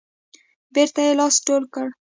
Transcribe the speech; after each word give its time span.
بیرته 0.73 0.99
یې 1.07 1.11
لاس 1.19 1.35
ټول 1.45 1.63
کړ. 1.73 1.87